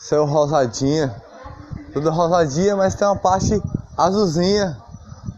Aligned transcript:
Céu 0.00 0.24
rosadinha. 0.24 1.14
Tudo 1.92 2.10
rosadinha, 2.10 2.74
mas 2.74 2.94
tem 2.94 3.06
uma 3.06 3.16
parte 3.16 3.62
azulzinha. 3.98 4.74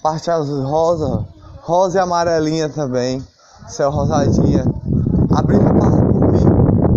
Parte 0.00 0.30
azul 0.30 0.64
rosa. 0.64 1.26
Rosa 1.60 1.98
e 1.98 2.00
amarelinha 2.00 2.68
também. 2.68 3.26
Céu 3.66 3.90
rosadinha. 3.90 4.64
A 5.34 5.42
brisa 5.42 5.74
passa 5.74 5.96
por 5.96 6.32
mim. 6.32 6.44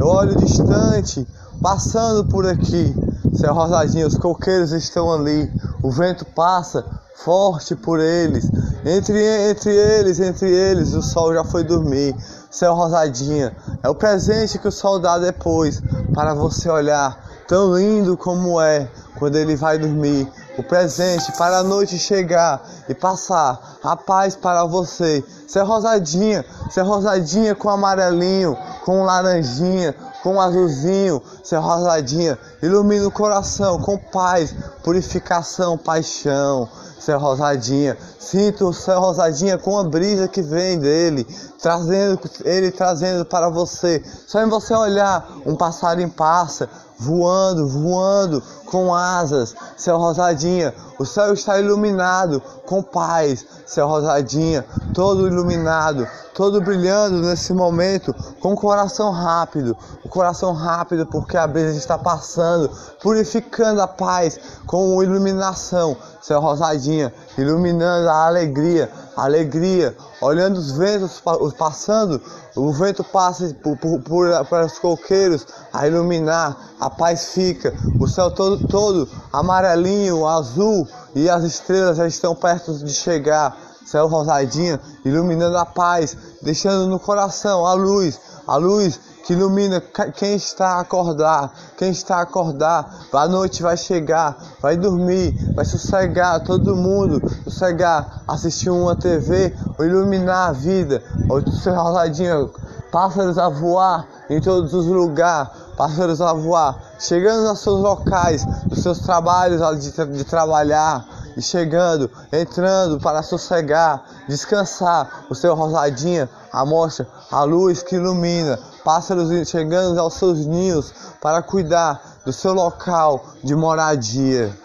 Eu 0.00 0.06
olho 0.06 0.34
distante, 0.36 1.28
passando 1.60 2.24
por 2.24 2.46
aqui. 2.46 2.96
Céu 3.34 3.52
rosadinho, 3.52 4.06
os 4.06 4.16
coqueiros 4.16 4.72
estão 4.72 5.12
ali. 5.12 5.52
O 5.82 5.90
vento 5.90 6.24
passa 6.24 6.82
forte 7.16 7.76
por 7.76 8.00
eles. 8.00 8.50
Entre, 8.84 9.50
entre 9.50 9.74
eles, 9.74 10.20
entre 10.20 10.50
eles, 10.50 10.94
o 10.94 11.02
sol 11.02 11.34
já 11.34 11.44
foi 11.44 11.64
dormir. 11.64 12.16
Céu 12.50 12.74
rosadinha, 12.74 13.54
é 13.82 13.88
o 13.88 13.94
presente 13.94 14.58
que 14.58 14.68
o 14.68 14.72
sol 14.72 14.98
dá 14.98 15.18
depois 15.18 15.82
para 16.14 16.34
você 16.34 16.68
olhar, 16.68 17.16
tão 17.46 17.76
lindo 17.76 18.16
como 18.16 18.60
é 18.60 18.88
quando 19.18 19.36
ele 19.36 19.56
vai 19.56 19.78
dormir. 19.78 20.30
O 20.58 20.62
presente 20.62 21.32
para 21.38 21.58
a 21.58 21.62
noite 21.62 21.98
chegar 21.98 22.62
e 22.88 22.94
passar. 22.94 23.78
A 23.82 23.96
paz 23.96 24.36
para 24.36 24.64
você. 24.64 25.24
Céu 25.48 25.64
rosadinha, 25.64 26.44
céu 26.70 26.84
rosadinha 26.84 27.54
com 27.54 27.70
amarelinho, 27.70 28.56
com 28.84 29.02
laranjinha, 29.02 29.94
com 30.22 30.40
azulzinho, 30.40 31.22
céu 31.42 31.60
rosadinha, 31.60 32.38
ilumina 32.62 33.06
o 33.06 33.10
coração 33.10 33.78
com 33.80 33.96
paz, 33.98 34.54
purificação, 34.82 35.76
paixão 35.76 36.68
céu 37.02 37.18
rosadinha. 37.18 37.96
Sinto 38.18 38.68
o 38.68 38.72
céu 38.72 39.00
rosadinha 39.00 39.58
com 39.58 39.78
a 39.78 39.84
brisa 39.84 40.28
que 40.28 40.40
vem 40.40 40.78
dele, 40.78 41.26
trazendo 41.60 42.18
ele 42.44 42.70
trazendo 42.70 43.24
para 43.24 43.48
você. 43.48 44.02
Só 44.26 44.40
em 44.40 44.48
você 44.48 44.72
olhar, 44.74 45.26
um 45.44 45.56
passarinho 45.56 46.10
passa, 46.10 46.68
voando, 46.98 47.66
voando 47.68 48.42
com 48.66 48.94
asas, 48.94 49.54
céu 49.76 49.98
rosadinha. 49.98 50.72
O 50.98 51.04
céu 51.04 51.34
está 51.34 51.58
iluminado 51.58 52.40
com 52.64 52.82
paz, 52.82 53.44
céu 53.66 53.88
rosadinha, 53.88 54.64
todo 54.94 55.26
iluminado, 55.26 56.06
todo 56.32 56.60
brilhando 56.60 57.20
nesse 57.22 57.52
momento, 57.52 58.14
com 58.40 58.52
o 58.52 58.56
coração 58.56 59.10
rápido, 59.10 59.76
o 60.04 60.08
coração 60.08 60.52
rápido 60.52 61.04
porque 61.06 61.36
a 61.36 61.46
brisa 61.46 61.76
está 61.76 61.98
passando, 61.98 62.70
purificando 63.02 63.82
a 63.82 63.88
paz 63.88 64.38
com 64.66 65.02
iluminação, 65.02 65.96
céu 66.22 66.40
rosadinha, 66.40 67.12
iluminando 67.36 68.08
a 68.08 68.26
alegria, 68.26 68.88
alegria, 69.16 69.94
olhando 70.20 70.56
os 70.56 70.70
ventos 70.72 71.20
passando, 71.58 72.22
o 72.54 72.72
vento 72.72 73.02
passa 73.02 73.54
por, 73.62 73.76
por, 73.76 74.00
por, 74.00 74.46
por 74.46 74.60
os 74.60 74.78
coqueiros 74.78 75.44
a 75.72 75.86
iluminar, 75.86 76.56
a 76.78 76.88
paz 76.88 77.32
fica, 77.32 77.74
o 77.98 78.06
céu 78.06 78.30
todo, 78.30 78.66
todo 78.68 79.08
amarelinho, 79.32 80.26
azul 80.26 80.86
e 81.14 81.28
as 81.28 81.42
estrelas 81.42 81.96
já 81.96 82.06
estão 82.06 82.34
perto 82.36 82.72
de 82.72 82.94
chegar, 82.94 83.56
céu 83.84 84.06
rosadinha, 84.06 84.80
iluminando 85.04 85.58
a 85.58 85.66
paz, 85.66 86.16
deixando 86.40 86.86
no 86.86 87.00
coração 87.00 87.66
a 87.66 87.74
luz, 87.74 88.20
a 88.46 88.56
luz 88.56 89.00
que 89.24 89.32
ilumina 89.32 89.80
quem 90.16 90.34
está 90.34 90.76
a 90.76 90.80
acordar, 90.80 91.52
quem 91.76 91.90
está 91.90 92.16
a 92.16 92.22
acordar, 92.22 93.06
a 93.12 93.28
noite 93.28 93.62
vai 93.62 93.76
chegar, 93.76 94.36
vai 94.60 94.76
dormir, 94.76 95.34
vai 95.54 95.64
sossegar 95.64 96.40
todo 96.40 96.76
mundo, 96.76 97.22
sossegar, 97.44 98.22
assistir 98.26 98.70
uma 98.70 98.96
TV, 98.96 99.54
iluminar 99.78 100.50
a 100.50 100.52
vida, 100.52 101.02
ou 101.28 101.40
ser 101.52 101.70
rosadinho, 101.70 102.50
pássaros 102.90 103.38
a 103.38 103.48
voar 103.48 104.06
em 104.28 104.40
todos 104.40 104.74
os 104.74 104.86
lugares, 104.86 105.50
pássaros 105.76 106.20
a 106.20 106.32
voar, 106.32 106.78
chegando 106.98 107.48
aos 107.48 107.60
seus 107.60 107.80
locais, 107.80 108.44
dos 108.66 108.82
seus 108.82 109.00
trabalhos 109.00 109.60
de, 109.80 110.06
de 110.06 110.24
trabalhar, 110.24 111.21
e 111.36 111.42
chegando, 111.42 112.10
entrando 112.32 112.98
para 113.00 113.22
sossegar, 113.22 114.04
descansar, 114.28 115.26
o 115.30 115.34
seu 115.34 115.54
rosadinha, 115.54 116.28
a 116.52 116.64
mostra, 116.64 117.06
a 117.30 117.42
luz 117.44 117.82
que 117.82 117.96
ilumina, 117.96 118.58
pássaros 118.84 119.48
chegando 119.48 119.98
aos 119.98 120.14
seus 120.14 120.46
ninhos 120.46 120.92
para 121.20 121.42
cuidar 121.42 122.00
do 122.24 122.32
seu 122.32 122.52
local 122.52 123.24
de 123.42 123.54
moradia. 123.54 124.61